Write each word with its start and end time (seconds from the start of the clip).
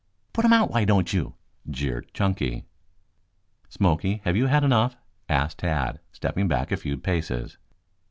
"Put 0.33 0.45
him 0.45 0.51
out, 0.53 0.71
why 0.71 0.83
don't 0.83 1.13
you?" 1.13 1.35
jeered 1.69 2.11
Chunky. 2.11 2.65
"Smoky, 3.69 4.21
have 4.25 4.35
you 4.35 4.47
had 4.47 4.63
enough?" 4.63 4.95
asked 5.29 5.59
Tad, 5.59 5.99
stepping 6.11 6.47
back 6.47 6.71
a 6.71 6.77
few 6.77 6.97
paces. 6.97 7.59